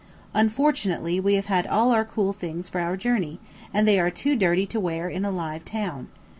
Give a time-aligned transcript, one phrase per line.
[0.33, 3.39] Unfortunately we have had all our cool things for our journey,
[3.71, 6.07] and they are too dirty to wear in a "live" town.